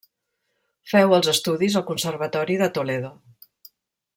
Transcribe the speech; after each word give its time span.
Feu 0.93 1.13
els 1.17 1.29
estudis 1.33 1.77
al 1.81 1.85
Conservatori 1.91 2.57
de 2.63 2.71
Toledo. 2.79 3.13